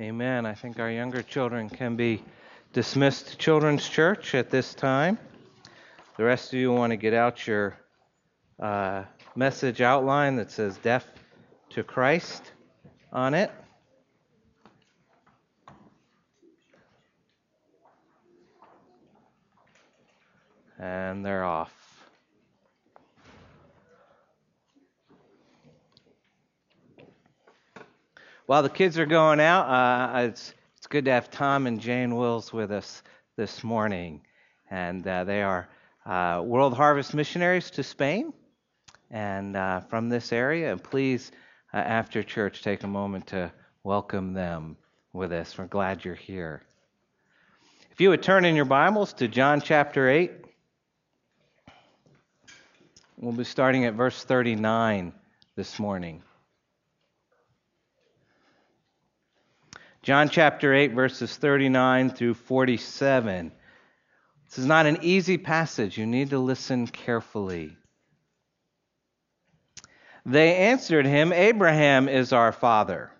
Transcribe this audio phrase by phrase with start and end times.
[0.00, 0.46] Amen.
[0.46, 2.22] I think our younger children can be
[2.72, 5.18] dismissed to Children's Church at this time.
[6.16, 7.76] The rest of you want to get out your
[8.60, 9.02] uh,
[9.34, 11.04] message outline that says Deaf
[11.70, 12.52] to Christ
[13.12, 13.50] on it.
[20.78, 21.87] And they're off.
[28.48, 32.16] While the kids are going out, uh, it's, it's good to have Tom and Jane
[32.16, 33.02] Wills with us
[33.36, 34.22] this morning.
[34.70, 35.68] And uh, they are
[36.06, 38.32] uh, World Harvest missionaries to Spain
[39.10, 40.72] and uh, from this area.
[40.72, 41.30] And please,
[41.74, 43.52] uh, after church, take a moment to
[43.84, 44.78] welcome them
[45.12, 45.58] with us.
[45.58, 46.62] We're glad you're here.
[47.90, 50.32] If you would turn in your Bibles to John chapter 8,
[53.18, 55.12] we'll be starting at verse 39
[55.54, 56.22] this morning.
[60.08, 63.52] John chapter 8, verses 39 through 47.
[64.48, 65.98] This is not an easy passage.
[65.98, 67.76] You need to listen carefully.
[70.24, 73.12] They answered him, Abraham is our father.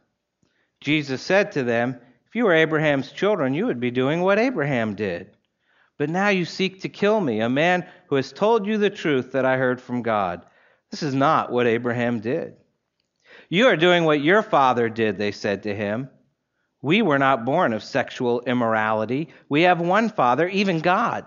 [0.80, 4.95] Jesus said to them, If you were Abraham's children, you would be doing what Abraham
[4.95, 5.36] did.
[5.98, 9.33] But now you seek to kill me, a man who has told you the truth
[9.33, 10.47] that I heard from God.
[10.91, 12.56] This is not what Abraham did.
[13.50, 16.08] You are doing what your father did, they said to him.
[16.81, 19.29] We were not born of sexual immorality.
[19.48, 21.27] We have one Father, even God.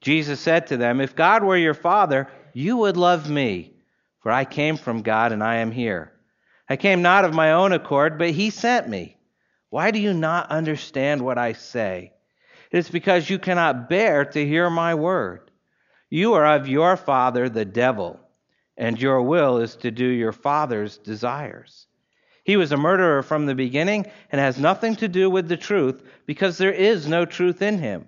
[0.00, 3.74] Jesus said to them, If God were your Father, you would love me,
[4.20, 6.12] for I came from God and I am here.
[6.68, 9.16] I came not of my own accord, but He sent me.
[9.70, 12.12] Why do you not understand what I say?
[12.70, 15.50] It is because you cannot bear to hear my word.
[16.10, 18.20] You are of your father, the devil,
[18.76, 21.86] and your will is to do your father's desires.
[22.44, 26.02] He was a murderer from the beginning and has nothing to do with the truth
[26.26, 28.06] because there is no truth in him.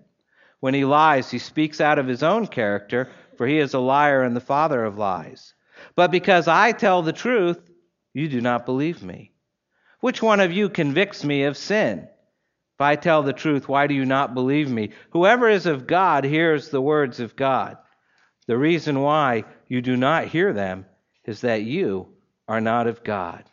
[0.60, 4.22] When he lies, he speaks out of his own character, for he is a liar
[4.22, 5.54] and the father of lies.
[5.94, 7.60] But because I tell the truth,
[8.12, 9.32] you do not believe me.
[10.00, 12.08] Which one of you convicts me of sin?
[12.75, 14.91] If I tell the truth, why do you not believe me?
[15.10, 17.76] Whoever is of God hears the words of God.
[18.47, 20.87] The reason why you do not hear them
[21.25, 22.08] is that you
[22.48, 23.44] are not of God.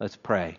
[0.00, 0.56] Let's pray.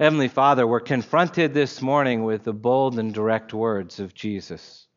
[0.00, 4.88] Heavenly Father, we're confronted this morning with the bold and direct words of Jesus.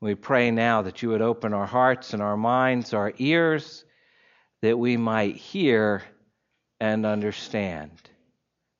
[0.00, 3.86] We pray now that you would open our hearts and our minds, our ears,
[4.60, 6.02] that we might hear
[6.80, 7.90] and understand.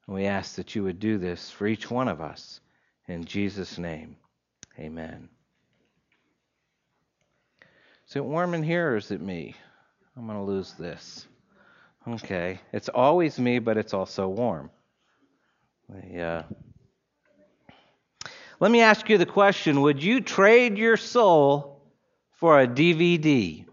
[0.06, 2.60] And we ask that you would do this for each one of us.
[3.08, 4.16] In Jesus' name,
[4.78, 5.30] amen.
[8.06, 9.56] Is it warm in here or is it me?
[10.18, 11.26] I'm going to lose this.
[12.06, 12.60] Okay.
[12.72, 14.70] It's always me, but it's also warm.
[15.90, 16.42] Uh,
[18.60, 21.80] let me ask you the question Would you trade your soul
[22.32, 23.64] for a DVD?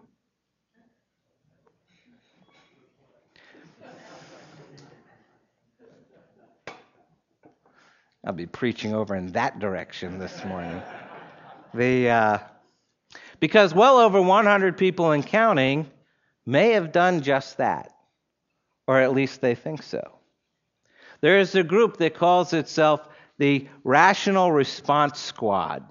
[8.23, 10.81] I'll be preaching over in that direction this morning.
[11.73, 12.37] The, uh,
[13.39, 15.89] because well over 100 people and counting
[16.45, 17.91] may have done just that
[18.87, 20.19] or at least they think so.
[21.21, 25.83] There is a group that calls itself the Rational Response Squad,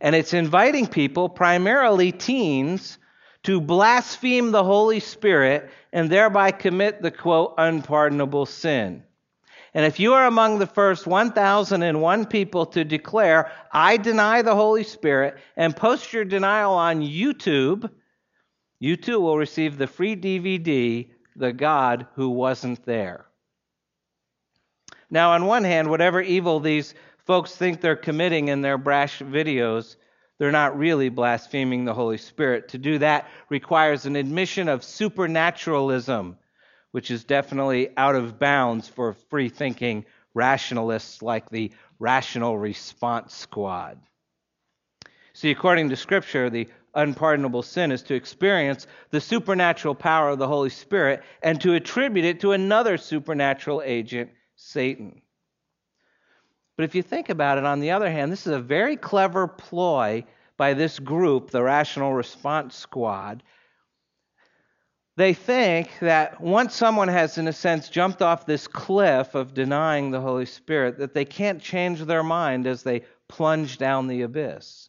[0.00, 2.98] and it's inviting people, primarily teens,
[3.44, 9.02] to blaspheme the Holy Spirit and thereby commit the quote, unpardonable sin.
[9.74, 14.84] And if you are among the first 1,001 people to declare, I deny the Holy
[14.84, 17.90] Spirit, and post your denial on YouTube,
[18.78, 23.26] you too will receive the free DVD the God who wasn't there.
[25.10, 29.96] Now, on one hand, whatever evil these folks think they're committing in their brash videos,
[30.38, 32.68] they're not really blaspheming the Holy Spirit.
[32.70, 36.36] To do that requires an admission of supernaturalism,
[36.90, 40.04] which is definitely out of bounds for free thinking
[40.34, 43.98] rationalists like the Rational Response Squad.
[45.32, 50.48] See, according to Scripture, the unpardonable sin is to experience the supernatural power of the
[50.48, 55.22] Holy Spirit and to attribute it to another supernatural agent, Satan.
[56.76, 59.46] But if you think about it, on the other hand, this is a very clever
[59.46, 60.24] ploy
[60.56, 63.42] by this group, the Rational Response Squad.
[65.16, 70.10] They think that once someone has, in a sense, jumped off this cliff of denying
[70.10, 74.88] the Holy Spirit, that they can't change their mind as they plunge down the abyss.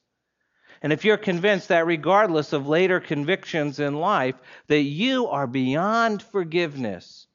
[0.81, 4.36] And if you're convinced that regardless of later convictions in life,
[4.68, 7.27] that you are beyond forgiveness,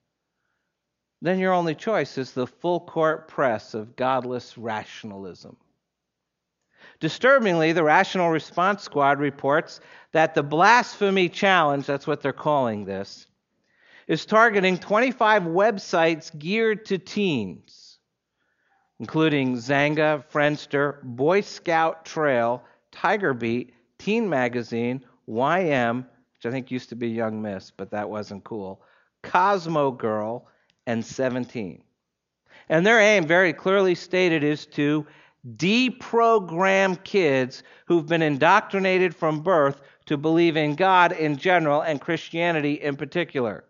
[1.23, 5.57] then your only choice is the full court press of godless rationalism.
[7.01, 9.81] Disturbingly, the Rational Response Squad reports
[10.13, 13.27] that the Blasphemy Challenge, that's what they're calling this,
[14.07, 17.99] is targeting 25 websites geared to teens,
[18.99, 25.99] including Xanga, Friendster, Boy Scout Trail, Tiger Beat, Teen Magazine, YM,
[26.35, 28.83] which I think used to be Young Miss, but that wasn't cool,
[29.23, 30.47] Cosmo Girl,
[30.87, 31.83] and 17.
[32.69, 35.07] And their aim, very clearly stated, is to
[35.57, 42.75] deprogram kids who've been indoctrinated from birth to believe in God in general and Christianity
[42.75, 43.65] in particular.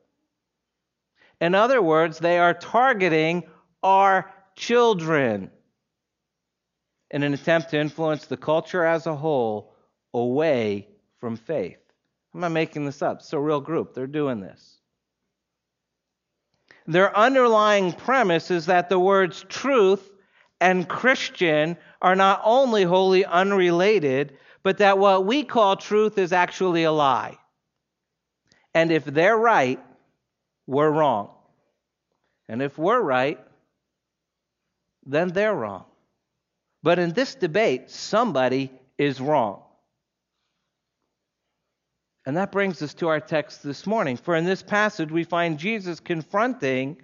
[1.41, 3.45] In other words, they are targeting
[3.83, 5.51] our children
[7.11, 9.75] in an attempt to influence the culture as a whole
[10.15, 11.79] away from faith.
[12.33, 13.19] I'm not making this up.
[13.19, 13.95] It's a real group.
[13.95, 14.79] They're doing this.
[16.87, 20.11] Their underlying premise is that the words truth
[20.61, 26.85] and Christian are not only wholly unrelated, but that what we call truth is actually
[26.85, 27.39] a lie.
[28.75, 29.81] And if they're right,
[30.67, 31.31] we're wrong.
[32.49, 33.39] And if we're right,
[35.07, 35.85] then they're wrong.
[36.83, 39.63] But in this debate, somebody is wrong.
[42.27, 44.17] And that brings us to our text this morning.
[44.17, 46.99] For in this passage, we find Jesus confronting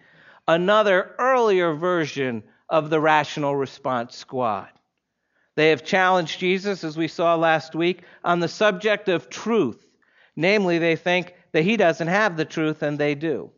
[0.47, 4.69] another earlier version of the rational response squad.
[5.57, 9.83] They have challenged Jesus, as we saw last week, on the subject of truth.
[10.37, 13.51] Namely, they think that he doesn't have the truth, and they do.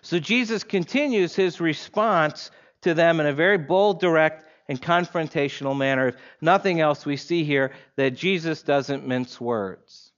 [0.00, 2.50] So Jesus continues his response
[2.80, 6.08] to them in a very bold, direct, and confrontational manner.
[6.08, 10.12] If nothing else, we see here that Jesus doesn't mince words.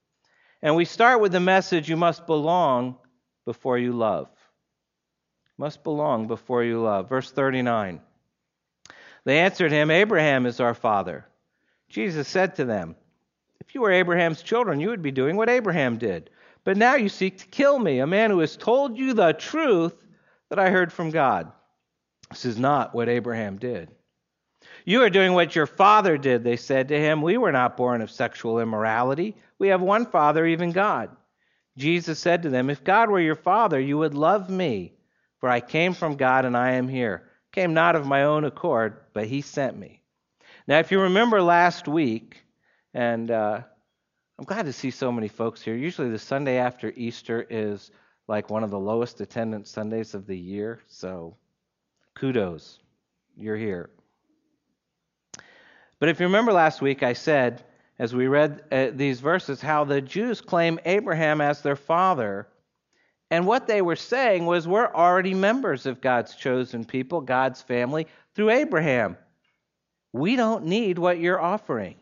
[0.63, 2.97] And we start with the message you must belong
[3.45, 4.29] before you love
[5.63, 7.09] must belong before you love.
[7.09, 8.01] Verse 39.
[9.25, 11.25] They answered him, Abraham is our father.
[11.89, 12.97] Jesus said to them,
[13.61, 16.31] If you were Abraham's children, you would be doing what Abraham did.
[16.65, 19.95] But now you seek to kill me, a man who has told you the truth
[20.49, 21.53] that I heard from God.
[22.31, 23.89] This is not what Abraham did.
[24.85, 27.23] You are doing what your father did, they said to him.
[27.23, 29.37] We were not born of sexual immorality.
[29.59, 31.11] We have one father, even God.
[31.77, 34.95] Jesus said to them, If God were your father, you would love me
[35.43, 37.29] for I came from God and I am here.
[37.51, 40.01] Came not of my own accord, but he sent me.
[40.69, 42.45] Now, if you remember last week,
[42.95, 43.61] and uh,
[44.39, 45.75] I'm glad to see so many folks here.
[45.75, 47.91] Usually, the Sunday after Easter is
[48.29, 50.79] like one of the lowest attendance Sundays of the year.
[50.87, 51.37] So,
[52.15, 52.79] kudos,
[53.37, 53.91] you're here.
[56.03, 57.63] But if you remember last week, I said,
[58.01, 62.49] as we read uh, these verses, how the Jews claim Abraham as their father
[63.31, 68.09] and what they were saying was, we're already members of God's chosen people, God's family,
[68.35, 69.17] through Abraham.
[70.13, 71.95] We don't need what you're offering.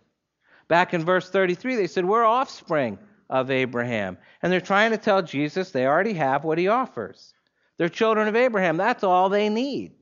[0.67, 2.99] Back in verse 33, they said, We're offspring
[3.29, 4.17] of Abraham.
[4.41, 7.35] And they're trying to tell Jesus they already have what he offers.
[7.77, 8.79] They're children of Abraham.
[8.79, 9.93] That's all they need.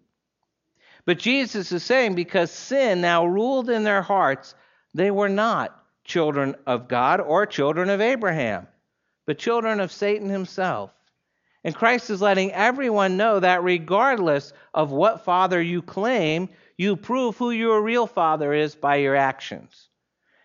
[1.08, 4.55] But Jesus is saying because sin now ruled in their hearts,
[4.93, 5.75] they were not
[6.05, 8.66] children of God or children of Abraham,
[9.25, 10.90] but children of Satan himself.
[11.64, 17.38] And Christ is letting everyone know that regardless of what father you claim, you prove
[17.38, 19.88] who your real father is by your actions.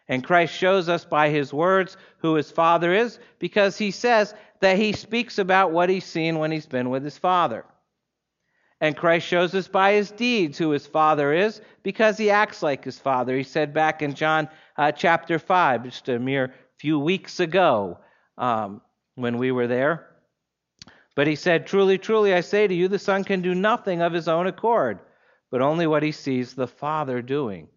[0.08, 4.78] And Christ shows us by his words who his father is because he says that
[4.78, 7.66] he speaks about what he's seen when he's been with his father.
[8.84, 12.84] And Christ shows us by his deeds who his father is because he acts like
[12.84, 13.34] his father.
[13.34, 18.00] He said back in John uh, chapter 5, just a mere few weeks ago
[18.38, 18.82] um,
[19.16, 20.10] when we were there.
[21.16, 24.12] But he said, Truly, truly, I say to you, the Son can do nothing of
[24.12, 25.00] his own accord,
[25.50, 27.70] but only what he sees the Father doing.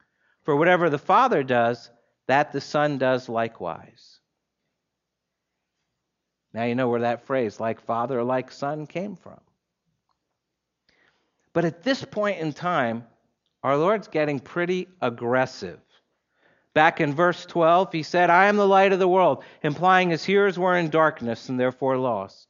[0.43, 1.89] For whatever the Father does,
[2.27, 4.19] that the Son does likewise.
[6.53, 9.39] Now you know where that phrase, like Father like Son, came from.
[11.57, 13.07] But at this point in time,
[13.63, 15.81] our Lord's getting pretty aggressive.
[16.75, 20.23] Back in verse 12, he said, I am the light of the world, implying his
[20.23, 22.47] hearers were in darkness and therefore lost.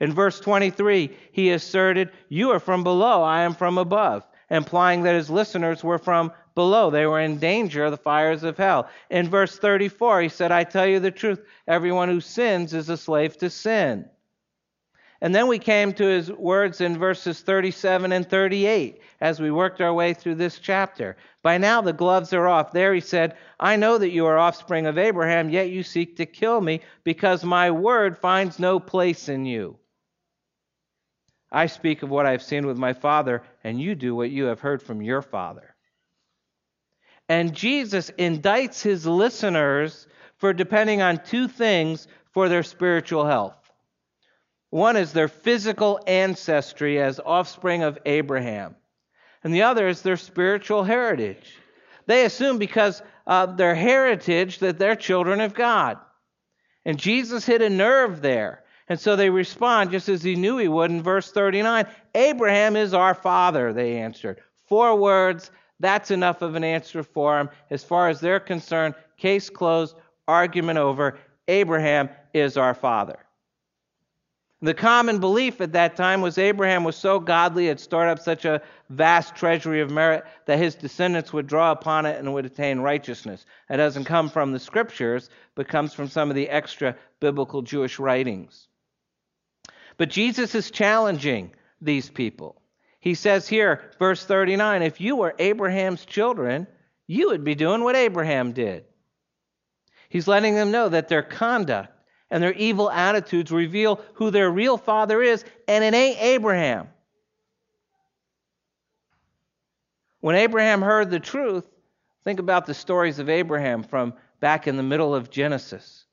[0.00, 5.14] In verse 23, he asserted, You are from below, I am from above, implying that
[5.14, 6.90] his listeners were from below.
[6.90, 8.88] They were in danger of the fires of hell.
[9.08, 12.96] In verse 34, he said, I tell you the truth, everyone who sins is a
[12.96, 14.10] slave to sin.
[15.22, 19.80] And then we came to his words in verses 37 and 38 as we worked
[19.80, 21.16] our way through this chapter.
[21.42, 22.72] By now the gloves are off.
[22.72, 26.26] There he said, I know that you are offspring of Abraham, yet you seek to
[26.26, 29.78] kill me because my word finds no place in you.
[31.52, 34.46] I speak of what I have seen with my Father, and you do what you
[34.46, 35.76] have heard from your Father.
[37.28, 43.61] And Jesus indicts his listeners for depending on two things for their spiritual health.
[44.72, 48.74] One is their physical ancestry as offspring of Abraham,
[49.44, 51.58] and the other is their spiritual heritage.
[52.06, 55.98] They assume because of their heritage that they're children of God.
[56.86, 58.64] And Jesus hit a nerve there.
[58.88, 62.94] And so they respond just as he knew he would in verse 39 Abraham is
[62.94, 64.40] our father, they answered.
[64.70, 65.50] Four words,
[65.80, 67.50] that's enough of an answer for them.
[67.68, 71.18] As far as they're concerned, case closed, argument over.
[71.46, 73.18] Abraham is our father.
[74.62, 78.44] The common belief at that time was Abraham was so godly, had stored up such
[78.44, 82.78] a vast treasury of merit that his descendants would draw upon it and would attain
[82.78, 83.44] righteousness.
[83.68, 87.98] That doesn't come from the scriptures, but comes from some of the extra biblical Jewish
[87.98, 88.68] writings.
[89.96, 92.62] But Jesus is challenging these people.
[93.00, 96.68] He says here, verse 39, if you were Abraham's children,
[97.08, 98.84] you would be doing what Abraham did.
[100.08, 101.91] He's letting them know that their conduct
[102.32, 106.88] and their evil attitudes reveal who their real father is, and it ain't Abraham.
[110.20, 111.66] When Abraham heard the truth,
[112.24, 116.06] think about the stories of Abraham from back in the middle of Genesis.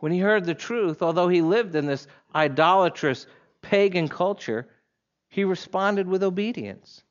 [0.00, 3.28] When he heard the truth, although he lived in this idolatrous
[3.62, 4.66] pagan culture,
[5.28, 7.04] he responded with obedience.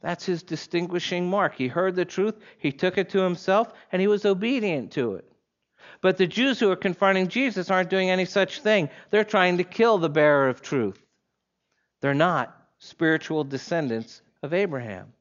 [0.00, 1.54] That's his distinguishing mark.
[1.54, 5.32] He heard the truth, he took it to himself, and he was obedient to it.
[6.00, 8.88] But the Jews who are confronting Jesus aren't doing any such thing.
[9.10, 11.02] They're trying to kill the bearer of truth.
[12.00, 15.12] They're not spiritual descendants of Abraham.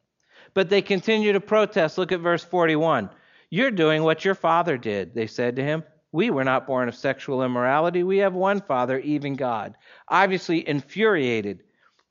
[0.53, 1.97] But they continue to protest.
[1.97, 3.09] Look at verse 41.
[3.49, 5.83] You're doing what your father did, they said to him.
[6.11, 8.03] We were not born of sexual immorality.
[8.03, 9.75] We have one Father, even God.
[10.07, 11.63] Obviously infuriated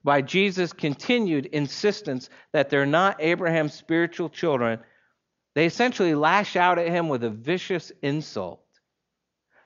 [0.04, 4.78] by Jesus' continued insistence that they're not Abraham's spiritual children,
[5.56, 8.60] they essentially lash out at him with a vicious insult.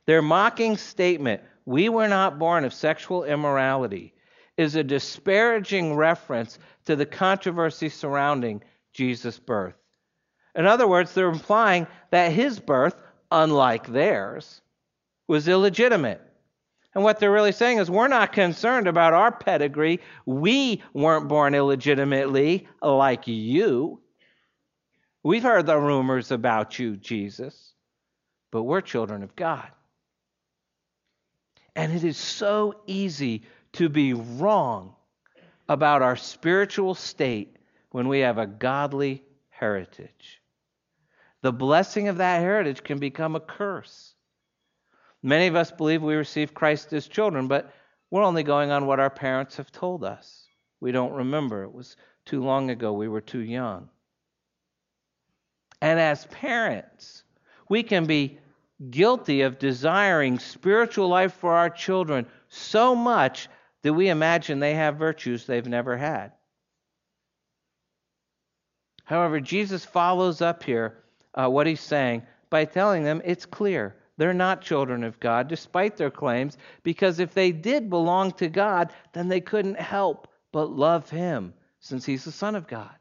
[0.07, 4.15] Their mocking statement, we were not born of sexual immorality,
[4.57, 9.75] is a disparaging reference to the controversy surrounding Jesus' birth.
[10.55, 12.95] In other words, they're implying that his birth,
[13.33, 14.61] unlike theirs,
[15.27, 16.23] was illegitimate.
[16.95, 19.99] And what they're really saying is, we're not concerned about our pedigree.
[20.25, 24.01] We weren't born illegitimately like you.
[25.23, 27.75] We've heard the rumors about you, Jesus,
[28.51, 29.69] but we're children of God.
[31.77, 33.43] And it is so easy
[33.75, 34.95] to be wrong
[35.69, 37.57] about our spiritual state
[37.91, 40.41] when we have a godly heritage.
[41.43, 44.15] The blessing of that heritage can become a curse.
[45.23, 47.73] Many of us believe we receive Christ as children, but
[48.11, 50.47] we're only going on what our parents have told us.
[50.81, 51.63] We don't remember.
[51.63, 52.93] It was too long ago.
[52.93, 53.89] We were too young.
[55.81, 57.25] And as parents,
[57.69, 58.39] we can be
[58.91, 63.49] guilty of desiring spiritual life for our children so much
[63.83, 66.33] that we imagine they have virtues they've never had.
[69.05, 71.03] However, Jesus follows up here
[71.35, 73.97] uh, what he's saying by telling them it's clear.
[74.17, 78.93] They're not children of God, despite their claims, because if they did belong to God,
[79.15, 82.95] then they couldn't help but love Him, since He's the Son of God.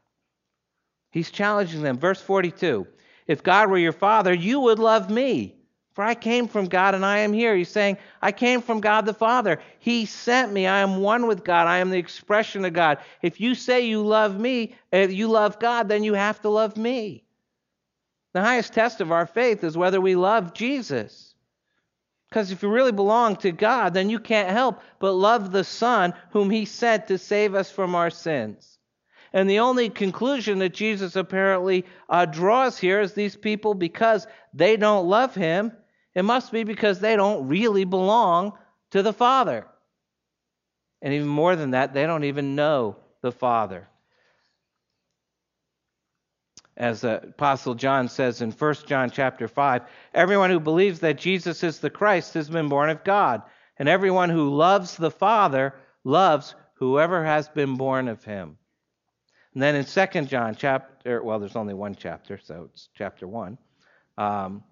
[1.10, 1.98] He's challenging them.
[1.98, 2.86] Verse 42
[3.26, 5.56] If God were your father, you would love me.
[5.92, 7.54] For I came from God and I am here.
[7.54, 9.60] He's saying, I came from God the Father.
[9.80, 10.66] He sent me.
[10.66, 11.66] I am one with God.
[11.66, 12.98] I am the expression of God.
[13.22, 16.76] If you say you love me, if you love God, then you have to love
[16.76, 17.24] me.
[18.32, 21.34] The highest test of our faith is whether we love Jesus.
[22.28, 26.14] Because if you really belong to God, then you can't help but love the Son
[26.30, 28.78] whom He sent to save us from our sins.
[29.32, 34.76] And the only conclusion that Jesus apparently uh, draws here is these people, because they
[34.76, 35.72] don't love him,
[36.14, 38.58] it must be because they don't really belong
[38.90, 39.66] to the Father.
[41.00, 43.88] And even more than that, they don't even know the Father.
[46.76, 49.82] As the Apostle John says in 1 John chapter 5,
[50.14, 53.42] everyone who believes that Jesus is the Christ has been born of God.
[53.78, 58.56] And everyone who loves the Father loves whoever has been born of him.
[59.54, 63.58] And then in Second John chapter, well, there's only one chapter, so it's chapter 1.
[64.16, 64.62] Um,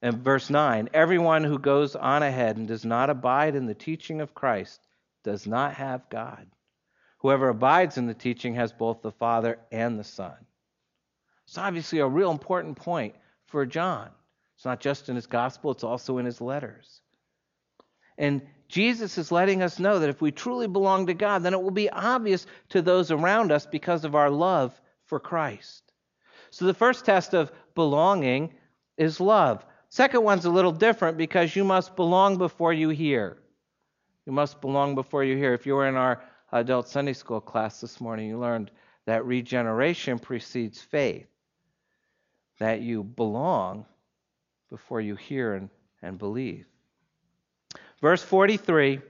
[0.00, 4.20] and verse 9 Everyone who goes on ahead and does not abide in the teaching
[4.20, 4.80] of Christ
[5.24, 6.46] does not have God.
[7.18, 10.36] Whoever abides in the teaching has both the Father and the Son.
[11.46, 13.14] It's obviously a real important point
[13.46, 14.10] for John.
[14.54, 17.00] It's not just in his gospel, it's also in his letters.
[18.16, 21.62] And Jesus is letting us know that if we truly belong to God, then it
[21.62, 25.82] will be obvious to those around us because of our love for Christ.
[26.50, 28.52] So the first test of belonging
[28.96, 29.64] is love.
[29.88, 33.38] Second one's a little different because you must belong before you hear.
[34.26, 35.54] You must belong before you hear.
[35.54, 36.22] If you were in our
[36.52, 38.70] adult Sunday school class this morning, you learned
[39.06, 41.26] that regeneration precedes faith,
[42.58, 43.86] that you belong
[44.68, 45.70] before you hear and,
[46.02, 46.66] and believe.
[48.00, 49.00] Verse 43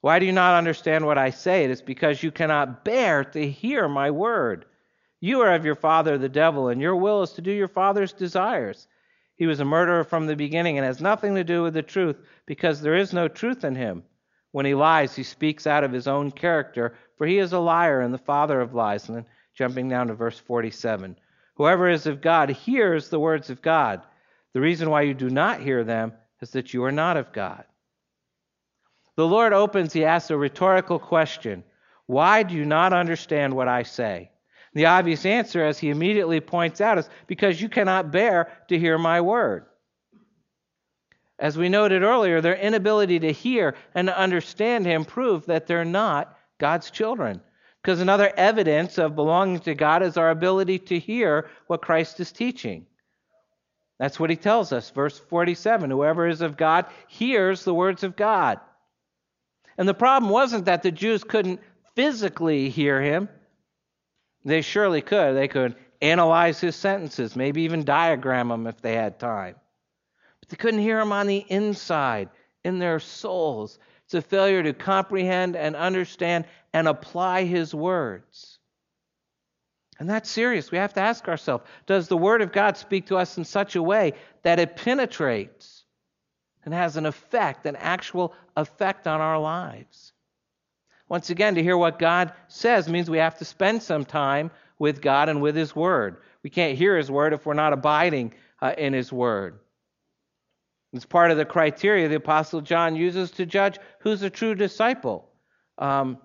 [0.00, 1.64] Why do you not understand what I say?
[1.64, 4.64] It is because you cannot bear to hear my word.
[5.20, 8.12] You are of your father, the devil, and your will is to do your father's
[8.12, 8.86] desires.
[9.36, 12.16] He was a murderer from the beginning and has nothing to do with the truth
[12.46, 14.04] because there is no truth in him.
[14.52, 18.00] When he lies, he speaks out of his own character, for he is a liar
[18.00, 19.08] and the father of lies.
[19.08, 21.16] And then jumping down to verse 47
[21.56, 24.02] Whoever is of God hears the words of God.
[24.52, 27.64] The reason why you do not hear them is that you are not of God.
[29.16, 31.64] The Lord opens, he asks a rhetorical question
[32.06, 34.30] Why do you not understand what I say?
[34.74, 38.98] The obvious answer, as he immediately points out, is because you cannot bear to hear
[38.98, 39.66] my word.
[41.38, 45.84] As we noted earlier, their inability to hear and to understand him prove that they're
[45.84, 47.40] not God's children.
[47.82, 52.32] Because another evidence of belonging to God is our ability to hear what Christ is
[52.32, 52.86] teaching.
[53.98, 54.90] That's what he tells us.
[54.90, 58.58] Verse 47 Whoever is of God hears the words of God.
[59.76, 61.60] And the problem wasn't that the Jews couldn't
[61.94, 63.28] physically hear him,
[64.44, 65.34] they surely could.
[65.34, 69.56] They could analyze his sentences, maybe even diagram them if they had time.
[70.40, 72.28] But they couldn't hear him on the inside,
[72.62, 73.78] in their souls.
[74.04, 78.58] It's a failure to comprehend and understand and apply his words.
[79.98, 80.70] And that's serious.
[80.70, 83.76] We have to ask ourselves Does the Word of God speak to us in such
[83.76, 84.12] a way
[84.42, 85.73] that it penetrates
[86.64, 90.12] and has an effect, an actual effect on our lives?
[91.08, 95.00] Once again, to hear what God says means we have to spend some time with
[95.00, 96.16] God and with His Word.
[96.42, 99.58] We can't hear His Word if we're not abiding uh, in His Word.
[100.92, 105.28] It's part of the criteria the Apostle John uses to judge who's a true disciple.
[105.76, 106.18] Um,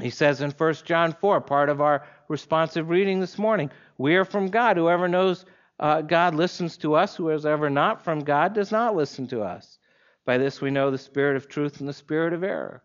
[0.00, 4.24] he says in 1 John 4, part of our responsive reading this morning, we are
[4.24, 4.76] from God.
[4.76, 5.44] Whoever knows
[5.78, 7.16] uh, God listens to us.
[7.16, 9.78] Whoever not from God does not listen to us.
[10.24, 12.82] By this we know the spirit of truth and the spirit of error.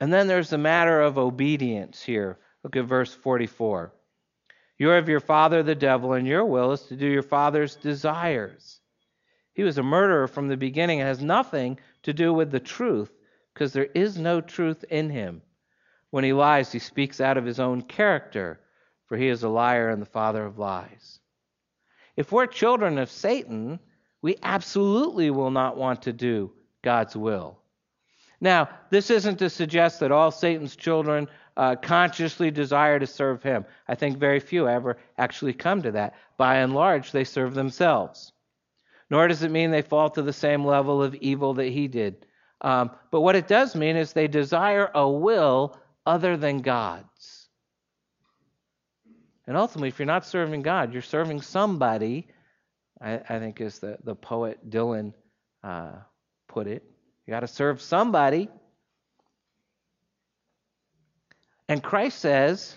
[0.00, 2.38] And then there's the matter of obedience here.
[2.62, 3.92] Look at verse 44.
[4.78, 7.76] You are of your father the devil, and your will is to do your father's
[7.76, 8.80] desires.
[9.52, 13.12] He was a murderer from the beginning and has nothing to do with the truth,
[13.52, 15.42] because there is no truth in him.
[16.10, 18.60] When he lies, he speaks out of his own character,
[19.06, 21.20] for he is a liar and the father of lies.
[22.16, 23.80] If we're children of Satan,
[24.22, 27.58] we absolutely will not want to do God's will.
[28.40, 33.64] Now, this isn't to suggest that all Satan's children uh, consciously desire to serve him.
[33.88, 36.14] I think very few ever actually come to that.
[36.36, 38.32] By and large, they serve themselves.
[39.10, 42.26] Nor does it mean they fall to the same level of evil that he did.
[42.60, 47.33] Um, but what it does mean is they desire a will other than God's.
[49.46, 52.28] And ultimately, if you're not serving God, you're serving somebody,
[53.00, 55.12] I, I think as the, the poet Dylan
[55.62, 55.92] uh,
[56.48, 56.82] put it.
[57.26, 58.48] You got to serve somebody.
[61.68, 62.76] And Christ says,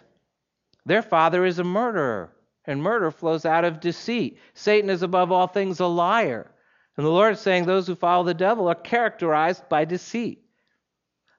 [0.85, 2.31] their father is a murderer,
[2.63, 4.39] and murder flows out of deceit.
[4.53, 6.49] Satan is above all things a liar.
[6.95, 10.45] And the Lord is saying those who follow the devil are characterized by deceit,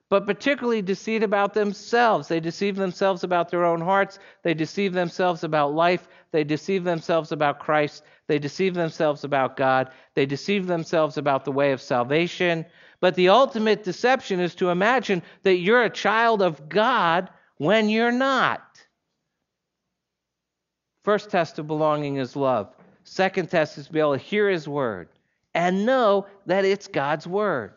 [0.09, 2.27] but particularly deceit about themselves.
[2.27, 7.31] They deceive themselves about their own hearts, they deceive themselves about life, they deceive themselves
[7.31, 12.65] about Christ, they deceive themselves about God, they deceive themselves about the way of salvation.
[12.99, 18.11] But the ultimate deception is to imagine that you're a child of God when you're
[18.11, 18.61] not.
[21.03, 22.75] First test of belonging is love.
[23.03, 25.09] Second test is to be able to hear his word
[25.53, 27.73] and know that it's God's word.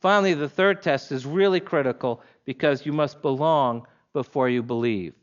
[0.00, 5.14] Finally, the third test is really critical because you must belong before you believe.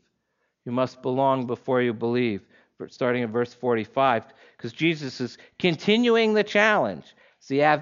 [0.64, 2.42] You must belong before you believe.
[2.88, 4.24] Starting in verse 45,
[4.56, 7.04] because Jesus is continuing the challenge.
[7.38, 7.76] See, he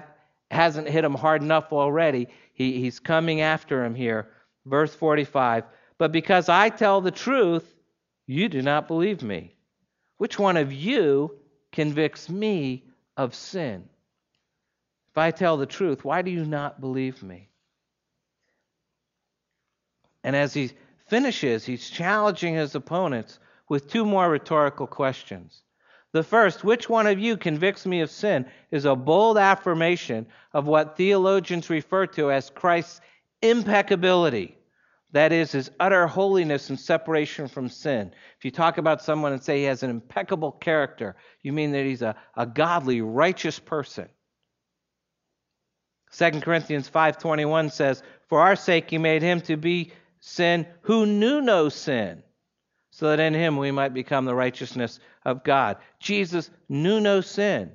[0.51, 2.27] hasn't hit him hard enough already.
[2.53, 4.29] He, he's coming after him here
[4.65, 5.65] Verse 45
[5.97, 7.73] But because I tell the truth,
[8.25, 9.55] you do not believe me.
[10.17, 11.35] Which one of you
[11.71, 12.85] convicts me
[13.17, 13.89] of sin?
[15.13, 17.49] If I tell the truth, why do you not believe me?
[20.23, 20.71] And as he
[21.05, 23.37] finishes, he's challenging his opponents
[23.69, 25.61] with two more rhetorical questions.
[26.13, 30.65] The first, which one of you convicts me of sin, is a bold affirmation of
[30.65, 32.99] what theologians refer to as Christ's
[33.43, 34.57] impeccability.
[35.11, 38.11] That is, his utter holiness and separation from sin.
[38.39, 41.85] If you talk about someone and say he has an impeccable character, you mean that
[41.85, 44.09] he's a, a godly, righteous person.
[46.13, 51.41] 2 Corinthians 5:21 says, "For our sake he made him to be sin who knew
[51.41, 52.23] no sin,
[52.91, 57.71] so that in him we might become the righteousness of God." Jesus knew no sin.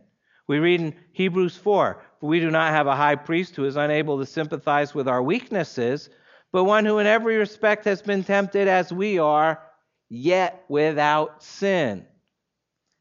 [0.46, 3.76] We read in Hebrews 4, "For we do not have a high priest who is
[3.76, 6.08] unable to sympathize with our weaknesses,
[6.52, 9.60] but one who in every respect has been tempted as we are,
[10.08, 12.06] yet without sin.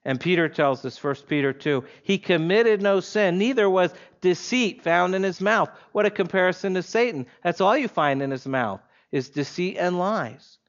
[0.07, 5.13] And Peter tells us, 1 Peter 2, he committed no sin, neither was deceit found
[5.13, 5.69] in his mouth.
[5.91, 7.25] What a comparison to Satan.
[7.43, 8.79] That's all you find in his mouth
[9.11, 10.59] is deceit and lies.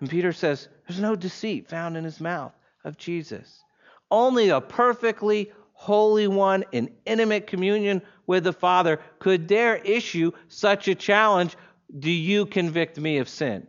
[0.00, 3.62] And Peter says, there's no deceit found in his mouth of Jesus.
[4.10, 10.88] Only a perfectly holy one in intimate communion with the Father could dare issue such
[10.88, 11.54] a challenge
[11.98, 13.66] do you convict me of sin?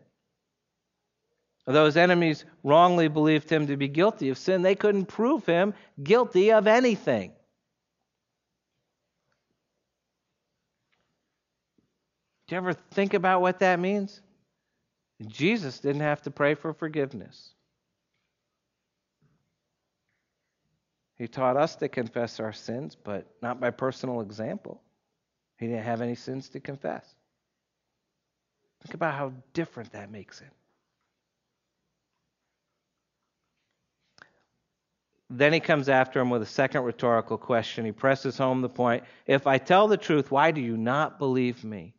[1.67, 4.61] Those enemies wrongly believed him to be guilty of sin.
[4.61, 7.33] They couldn't prove him guilty of anything.
[12.47, 14.21] Do you ever think about what that means?
[15.27, 17.53] Jesus didn't have to pray for forgiveness.
[21.17, 24.81] He taught us to confess our sins, but not by personal example.
[25.57, 27.05] He didn't have any sins to confess.
[28.83, 30.47] Think about how different that makes it.
[35.29, 37.85] Then he comes after him with a second rhetorical question.
[37.85, 41.63] He presses home the point If I tell the truth, why do you not believe
[41.63, 41.93] me?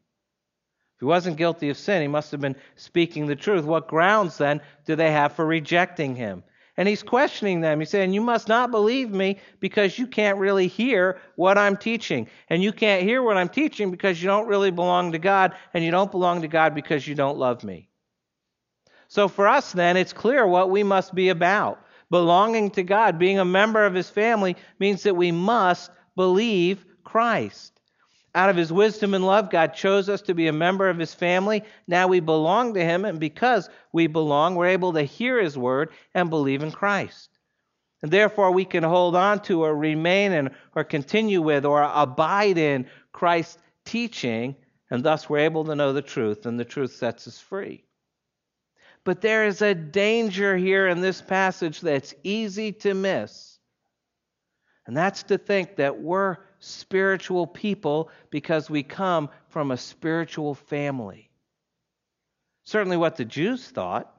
[0.95, 3.64] If he wasn't guilty of sin, he must have been speaking the truth.
[3.64, 6.43] What grounds then do they have for rejecting him?
[6.79, 7.81] And he's questioning them.
[7.81, 12.29] He's saying, You must not believe me because you can't really hear what I'm teaching.
[12.49, 15.85] And you can't hear what I'm teaching because you don't really belong to God, and
[15.85, 17.88] you don't belong to God because you don't love me.
[19.09, 21.85] So for us, then, it's clear what we must be about.
[22.11, 27.79] Belonging to God, being a member of his family, means that we must believe Christ.
[28.35, 31.14] Out of his wisdom and love, God chose us to be a member of his
[31.14, 31.64] family.
[31.87, 35.90] Now we belong to him, and because we belong, we're able to hear his word
[36.14, 37.31] and believe in Christ.
[38.03, 42.59] And therefore, we can hold on to or remain in or continue with or abide
[42.59, 44.55] in Christ's teaching,
[44.90, 47.85] and thus we're able to know the truth, and the truth sets us free.
[49.09, 53.59] But there is a danger here in this passage that's easy to miss.
[54.87, 61.31] And that's to think that we're spiritual people because we come from a spiritual family.
[62.64, 64.14] Certainly, what the Jews thought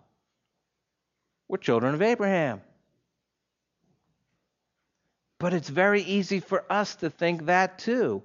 [1.48, 2.60] we're children of Abraham.
[5.38, 8.24] But it's very easy for us to think that too.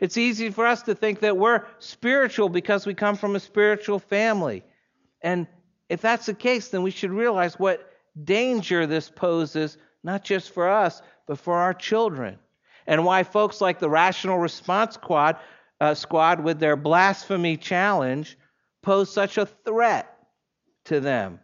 [0.00, 4.00] It's easy for us to think that we're spiritual because we come from a spiritual
[4.00, 4.64] family.
[5.22, 5.46] And
[5.90, 7.92] if that's the case, then we should realize what
[8.24, 12.38] danger this poses, not just for us, but for our children
[12.86, 15.36] and why folks like the Rational Response Squad,
[15.80, 18.38] uh, squad with their blasphemy challenge
[18.82, 20.16] pose such a threat
[20.84, 21.40] to them.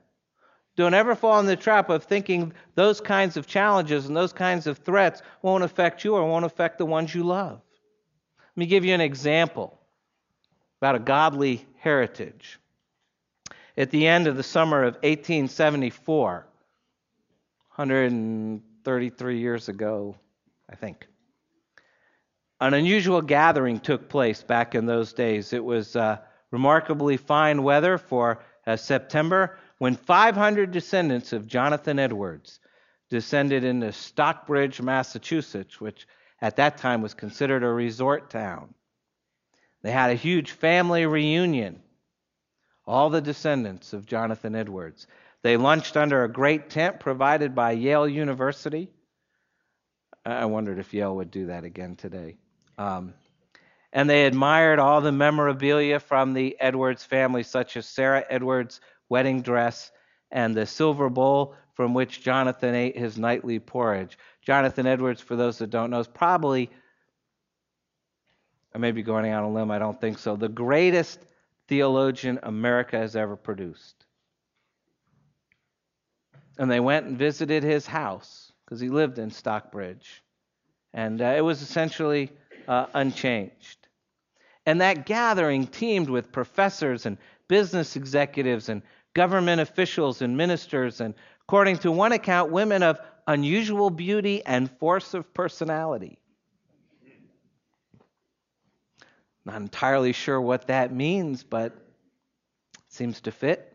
[0.77, 4.67] Don't ever fall in the trap of thinking those kinds of challenges and those kinds
[4.67, 7.61] of threats won't affect you or won't affect the ones you love.
[8.39, 9.79] Let me give you an example
[10.81, 12.61] about a godly heritage.
[13.77, 16.47] At the end of the summer of 1874,
[17.75, 20.17] 133 years ago,
[20.71, 21.07] I think,
[22.61, 25.53] an unusual gathering took place back in those days.
[25.53, 26.19] It was uh,
[26.51, 32.61] remarkably fine weather for uh, September when 500 descendants of Jonathan Edwards
[33.11, 36.09] descended into Stockbridge, Massachusetts, which
[36.41, 38.73] at that time was considered a resort town.
[39.83, 41.83] They had a huge family reunion,
[42.87, 45.07] all the descendants of Jonathan Edwards.
[45.43, 48.89] They lunched under a great tent provided by Yale University.
[50.25, 52.37] I wondered if Yale would do that again today.
[52.79, 53.15] Um,
[53.93, 59.43] and they admired all the memorabilia from the Edwards family, such as Sarah Edwards' wedding
[59.43, 59.91] dress
[60.31, 64.19] and the silver bowl from which Jonathan ate his nightly porridge.
[64.43, 66.71] Jonathan Edwards, for those that don't know, is probably,
[68.75, 71.21] I may be going out on a limb, I don't think so, the greatest
[71.69, 74.07] theologian America has ever produced.
[76.59, 80.23] And they went and visited his house because he lived in Stockbridge.
[80.95, 82.33] And uh, it was essentially
[82.67, 83.87] uh, unchanged.
[84.65, 88.83] And that gathering teemed with professors and business executives and
[89.15, 95.15] government officials and ministers, and according to one account, women of unusual beauty and force
[95.15, 96.19] of personality.
[99.47, 103.73] Not entirely sure what that means, but it seems to fit.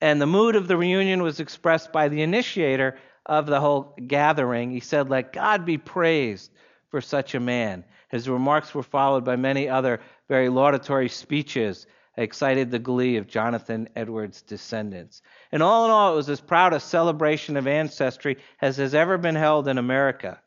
[0.00, 4.70] And the mood of the reunion was expressed by the initiator of the whole gathering.
[4.70, 6.52] He said, Let God be praised
[6.90, 7.84] for such a man.
[8.10, 11.86] His remarks were followed by many other very laudatory speeches
[12.18, 15.22] excited the glee of Jonathan Edwards' descendants.
[15.50, 19.16] And all in all, it was as proud a celebration of ancestry as has ever
[19.16, 20.40] been held in America.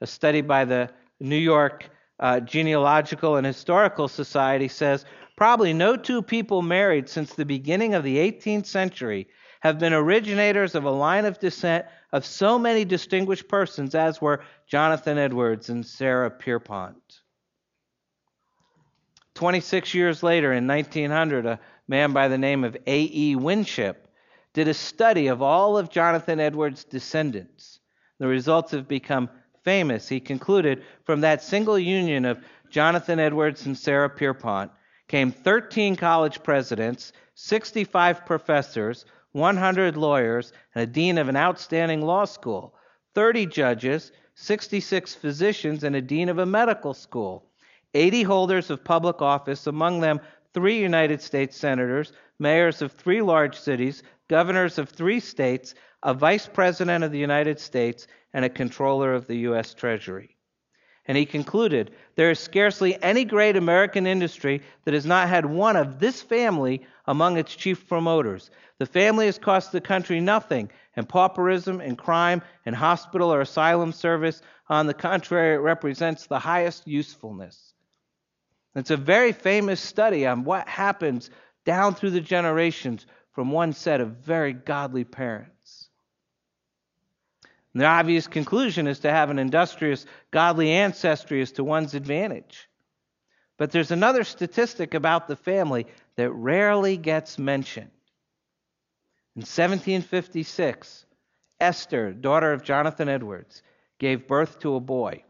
[0.00, 1.88] A study by the New York
[2.20, 5.04] uh, Genealogical and Historical Society says
[5.36, 9.28] probably no two people married since the beginning of the 18th century
[9.60, 14.44] have been originators of a line of descent of so many distinguished persons as were
[14.66, 17.20] Jonathan Edwards and Sarah Pierpont.
[19.34, 23.34] 26 years later, in 1900, a man by the name of A.E.
[23.36, 24.08] Winship
[24.52, 27.80] did a study of all of Jonathan Edwards' descendants.
[28.18, 29.28] The results have become
[29.64, 30.08] famous.
[30.08, 34.70] He concluded from that single union of Jonathan Edwards and Sarah Pierpont
[35.08, 42.24] came 13 college presidents, 65 professors, 100 lawyers, and a dean of an outstanding law
[42.24, 42.74] school,
[43.14, 47.46] 30 judges, 66 physicians, and a dean of a medical school.
[47.94, 50.20] 80 holders of public office, among them
[50.52, 55.74] three United States senators, mayors of three large cities, governors of three states,
[56.04, 59.74] a vice president of the United States, and a controller of the U.S.
[59.74, 60.36] Treasury.
[61.06, 65.76] And he concluded there is scarcely any great American industry that has not had one
[65.76, 68.50] of this family among its chief promoters.
[68.78, 73.92] The family has cost the country nothing, and pauperism and crime and hospital or asylum
[73.92, 77.74] service, on the contrary, it represents the highest usefulness.
[78.74, 81.30] It's a very famous study on what happens
[81.64, 85.53] down through the generations from one set of very godly parents.
[87.74, 92.68] And the obvious conclusion is to have an industrious, godly ancestry is to one's advantage.
[93.58, 97.90] But there's another statistic about the family that rarely gets mentioned.
[99.36, 101.04] In 1756,
[101.58, 103.62] Esther, daughter of Jonathan Edwards,
[103.98, 105.24] gave birth to a boy.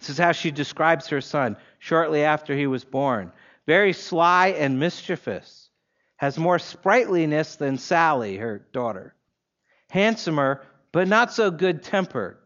[0.00, 3.32] This is how she describes her son shortly after he was born.
[3.66, 5.68] Very sly and mischievous,
[6.16, 9.14] has more sprightliness than Sally, her daughter.
[9.90, 10.62] Handsomer,
[10.96, 12.38] but not so good tempered.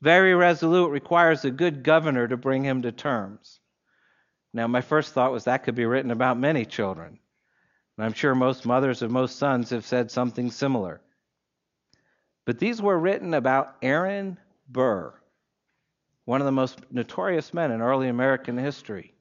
[0.00, 3.58] Very resolute, requires a good governor to bring him to terms.
[4.54, 7.18] Now, my first thought was that could be written about many children.
[7.96, 11.00] And I'm sure most mothers of most sons have said something similar.
[12.44, 15.12] But these were written about Aaron Burr,
[16.24, 19.12] one of the most notorious men in early American history.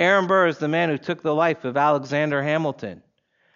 [0.00, 3.04] Aaron Burr is the man who took the life of Alexander Hamilton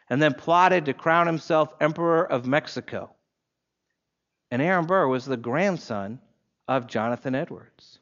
[0.09, 3.17] and then plotted to crown himself Emperor of Mexico.
[4.51, 6.21] And Aaron Burr was the grandson
[6.67, 7.99] of Jonathan Edwards.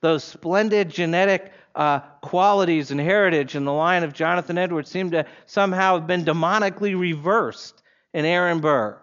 [0.00, 5.26] Those splendid genetic uh, qualities and heritage in the line of Jonathan Edwards seem to
[5.46, 7.82] somehow have been demonically reversed
[8.12, 9.00] in Aaron Burr.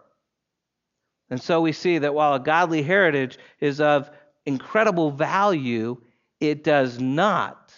[1.30, 4.10] And so we see that while a godly heritage is of
[4.46, 6.00] incredible value,
[6.40, 7.74] it does not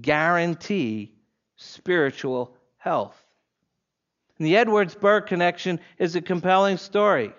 [0.00, 1.14] guarantee
[1.56, 3.16] spiritual health.
[4.38, 7.32] And the Edwards Burr connection is a compelling story.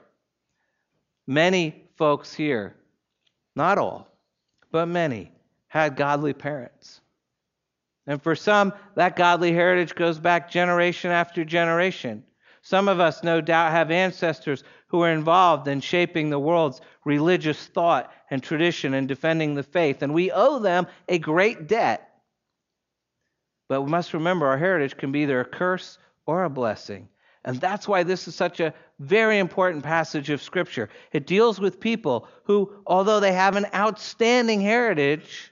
[1.28, 2.76] Many folks here,
[3.56, 4.08] not all,
[4.72, 5.32] but many,
[5.68, 7.02] had godly parents.
[8.08, 12.24] And for some, that godly heritage goes back generation after generation.
[12.64, 17.68] Some of us, no doubt, have ancestors who are involved in shaping the world's religious
[17.68, 22.08] thought and tradition and defending the faith, and we owe them a great debt.
[23.70, 27.08] But we must remember our heritage can be either a curse or a blessing.
[27.44, 30.90] And that's why this is such a very important passage of Scripture.
[31.12, 35.52] It deals with people who, although they have an outstanding heritage,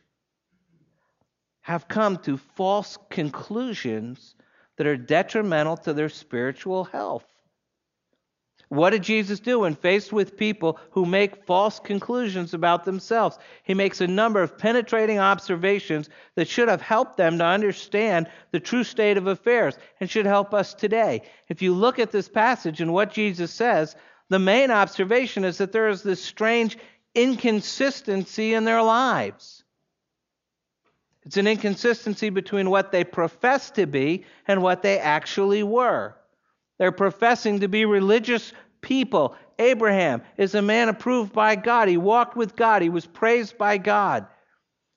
[1.61, 4.35] have come to false conclusions
[4.77, 7.25] that are detrimental to their spiritual health.
[8.69, 13.39] What did Jesus do when faced with people who make false conclusions about themselves?
[13.63, 18.59] He makes a number of penetrating observations that should have helped them to understand the
[18.59, 21.23] true state of affairs and should help us today.
[21.47, 23.95] If you look at this passage and what Jesus says,
[24.29, 26.77] the main observation is that there is this strange
[27.15, 29.63] inconsistency in their lives.
[31.23, 36.15] It's an inconsistency between what they profess to be and what they actually were.
[36.79, 39.35] They're professing to be religious people.
[39.59, 41.89] Abraham is a man approved by God.
[41.89, 44.25] He walked with God, he was praised by God.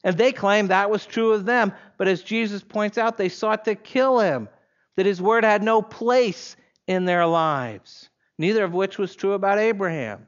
[0.05, 1.73] And they claim that was true of them.
[1.99, 4.49] But as Jesus points out, they sought to kill him,
[4.97, 9.59] that his word had no place in their lives, neither of which was true about
[9.59, 10.27] Abraham.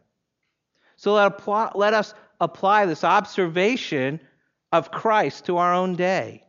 [0.96, 4.20] So let, apply, let us apply this observation
[4.72, 6.44] of Christ to our own day.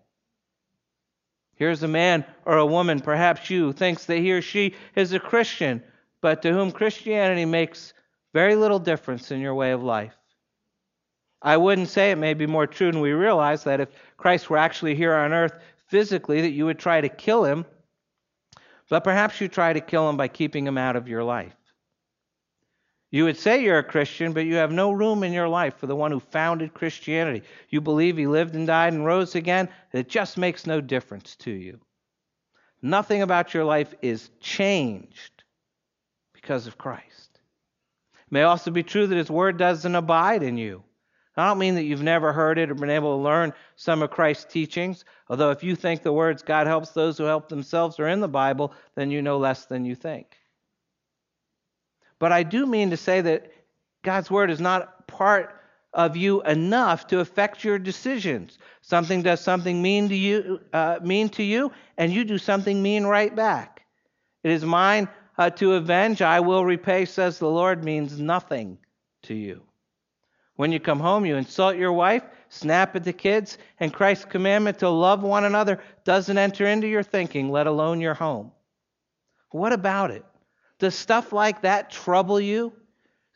[1.56, 5.20] Here's a man or a woman, perhaps you, thinks that he or she is a
[5.20, 5.82] Christian,
[6.22, 7.94] but to whom Christianity makes
[8.34, 10.14] very little difference in your way of life.
[11.42, 14.58] I wouldn't say it may be more true than we realize that if Christ were
[14.58, 15.54] actually here on earth
[15.88, 17.66] physically, that you would try to kill him,
[18.90, 21.56] but perhaps you try to kill him by keeping him out of your life.
[23.16, 25.88] You would say you're a Christian, but you have no room in your life for
[25.88, 27.44] the one who founded Christianity.
[27.70, 29.70] You believe he lived and died and rose again.
[29.94, 31.80] It just makes no difference to you.
[32.82, 35.46] Nothing about your life is changed
[36.34, 37.40] because of Christ.
[38.16, 40.84] It may also be true that his word doesn't abide in you.
[41.38, 44.12] I don't mean that you've never heard it or been able to learn some of
[44.12, 48.10] Christ's teachings, although if you think the words God helps those who help themselves are
[48.10, 50.36] in the Bible, then you know less than you think.
[52.20, 53.52] But I do mean to say that
[54.04, 55.62] God's word is not part
[55.94, 58.58] of you enough to affect your decisions.
[58.82, 63.06] Something does something mean to you, uh, mean to you, and you do something mean
[63.06, 63.86] right back.
[64.44, 67.84] It is mine uh, to avenge; I will repay, says the Lord.
[67.84, 68.78] Means nothing
[69.24, 69.64] to you.
[70.56, 74.80] When you come home, you insult your wife, snap at the kids, and Christ's commandment
[74.80, 78.52] to love one another doesn't enter into your thinking, let alone your home.
[79.52, 80.24] What about it?
[80.80, 82.74] Does stuff like that trouble you?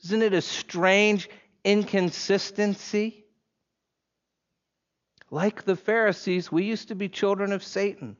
[0.04, 1.30] Isn't it a strange
[1.64, 3.26] inconsistency?
[5.32, 8.18] Like the Pharisees, we used to be children of Satan,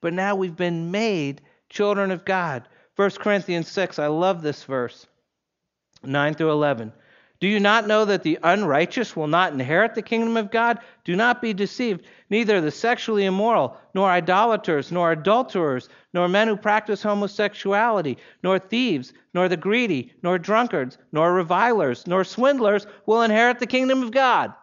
[0.00, 2.68] but now we've been made children of God.
[2.96, 5.06] 1 Corinthians 6, I love this verse,
[6.04, 6.92] 9 through 11.
[7.44, 10.78] Do you not know that the unrighteous will not inherit the kingdom of God?
[11.04, 12.06] Do not be deceived.
[12.30, 19.12] Neither the sexually immoral, nor idolaters, nor adulterers, nor men who practice homosexuality, nor thieves,
[19.34, 24.54] nor the greedy, nor drunkards, nor revilers, nor swindlers will inherit the kingdom of God.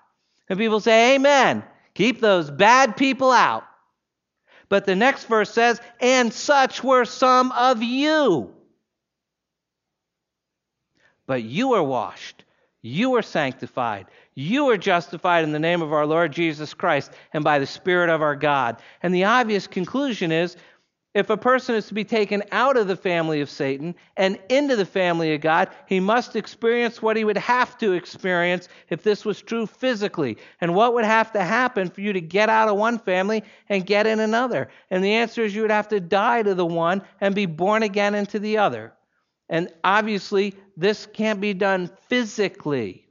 [0.50, 1.64] And people say, Amen.
[1.94, 3.64] Keep those bad people out.
[4.70, 8.56] But the next verse says, And such were some of you.
[11.28, 12.41] But you were washed
[12.82, 14.08] you are sanctified.
[14.34, 18.10] You are justified in the name of our Lord Jesus Christ and by the Spirit
[18.10, 18.82] of our God.
[19.04, 20.58] And the obvious conclusion is
[21.14, 24.78] if a person is to be taken out of the family of Satan and into
[24.78, 29.26] the family of God, he must experience what he would have to experience if this
[29.26, 30.38] was true physically.
[30.62, 33.86] And what would have to happen for you to get out of one family and
[33.86, 34.70] get in another?
[34.90, 37.84] And the answer is you would have to die to the one and be born
[37.84, 38.94] again into the other.
[39.52, 43.06] And obviously, this can't be done physically.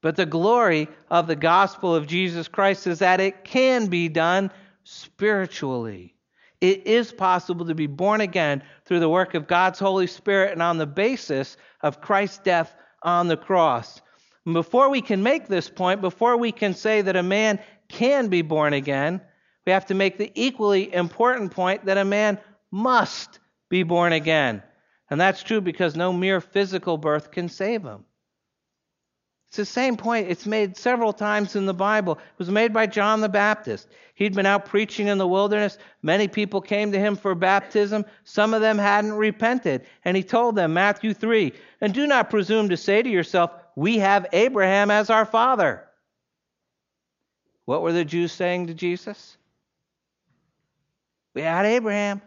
[0.00, 4.50] But the glory of the gospel of Jesus Christ is that it can be done
[4.84, 6.14] spiritually.
[6.62, 10.62] It is possible to be born again through the work of God's Holy Spirit and
[10.62, 14.00] on the basis of Christ's death on the cross.
[14.46, 18.28] And before we can make this point, before we can say that a man can
[18.28, 19.20] be born again,
[19.66, 22.38] we have to make the equally important point that a man
[22.70, 24.62] must be born again.
[25.10, 28.04] And that's true because no mere physical birth can save him.
[29.48, 30.28] It's the same point.
[30.28, 32.14] It's made several times in the Bible.
[32.14, 33.88] It was made by John the Baptist.
[34.14, 35.78] He'd been out preaching in the wilderness.
[36.02, 38.04] Many people came to him for baptism.
[38.24, 39.86] Some of them hadn't repented.
[40.04, 43.98] And he told them, Matthew 3, and do not presume to say to yourself, We
[43.98, 45.82] have Abraham as our father.
[47.64, 49.38] What were the Jews saying to Jesus?
[51.32, 52.20] We had Abraham.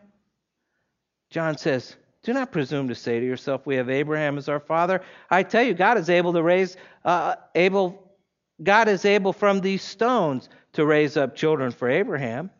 [1.32, 5.02] John says, Do not presume to say to yourself, We have Abraham as our father.
[5.30, 8.12] I tell you, God is able to raise, uh, able,
[8.62, 12.52] God is able from these stones to raise up children for Abraham.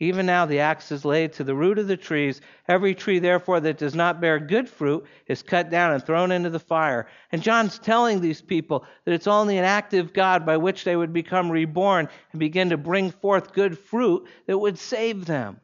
[0.00, 2.40] Even now the axe is laid to the root of the trees.
[2.68, 6.50] Every tree, therefore, that does not bear good fruit is cut down and thrown into
[6.50, 7.08] the fire.
[7.32, 11.12] And John's telling these people that it's only an active God by which they would
[11.12, 15.58] become reborn and begin to bring forth good fruit that would save them.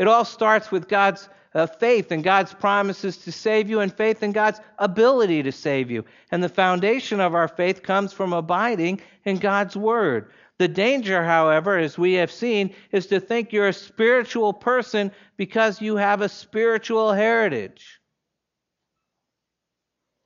[0.00, 4.22] It all starts with God's uh, faith and God's promises to save you and faith
[4.22, 6.06] in God's ability to save you.
[6.30, 10.30] And the foundation of our faith comes from abiding in God's Word.
[10.56, 15.82] The danger, however, as we have seen, is to think you're a spiritual person because
[15.82, 18.00] you have a spiritual heritage.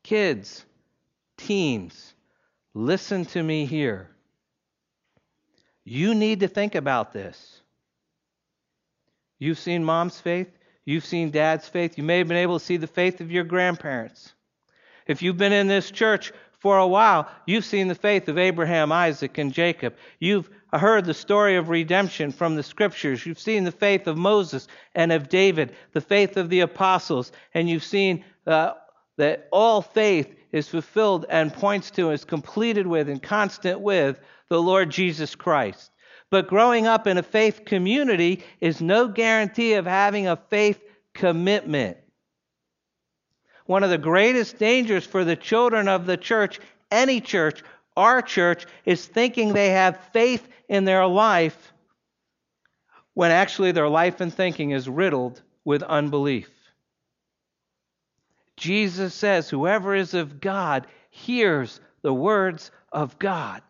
[0.04, 0.64] Kids,
[1.36, 2.14] teens,
[2.74, 4.14] listen to me here.
[5.82, 7.53] You need to think about this.
[9.38, 10.48] You've seen mom's faith,
[10.84, 11.96] You've seen dad's faith.
[11.96, 14.34] You may have been able to see the faith of your grandparents.
[15.06, 18.92] If you've been in this church for a while, you've seen the faith of Abraham,
[18.92, 19.94] Isaac, and Jacob.
[20.18, 23.24] You've heard the story of redemption from the scriptures.
[23.24, 27.68] You've seen the faith of Moses and of David, the faith of the apostles, and
[27.68, 28.72] you've seen uh,
[29.16, 34.60] that all faith is fulfilled and points to, is completed with, and constant with the
[34.60, 35.90] Lord Jesus Christ.
[36.34, 40.82] But growing up in a faith community is no guarantee of having a faith
[41.12, 41.96] commitment.
[43.66, 46.58] One of the greatest dangers for the children of the church,
[46.90, 47.62] any church,
[47.96, 51.72] our church, is thinking they have faith in their life
[53.12, 56.50] when actually their life and thinking is riddled with unbelief.
[58.56, 63.62] Jesus says, Whoever is of God hears the words of God.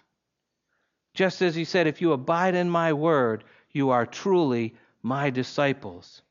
[1.14, 6.22] Just as he said, If you abide in my word, you are truly my disciples.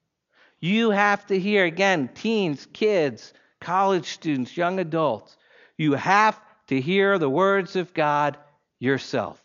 [0.59, 5.38] You have to hear, again, teens, kids, college students, young adults,
[5.77, 8.38] you have to hear the words of God
[8.79, 9.41] yourself.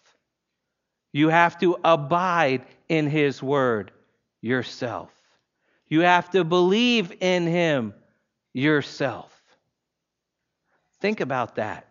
[1.12, 3.92] You have to abide in His Word
[4.40, 5.10] yourself.
[5.88, 7.94] You have to believe in Him
[8.52, 9.34] yourself.
[11.00, 11.87] Think about that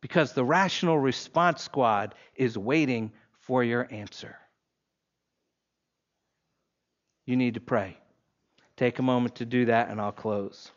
[0.00, 4.36] because the rational response squad is waiting for your answer.
[7.26, 7.98] You need to pray.
[8.76, 10.70] Take a moment to do that, and I'll close.